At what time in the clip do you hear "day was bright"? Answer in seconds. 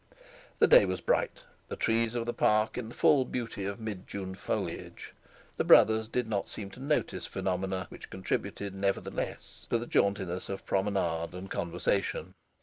0.65-1.43